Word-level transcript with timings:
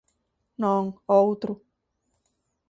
Non, 0.63 0.83
o 1.13 1.15
outro. 1.27 1.51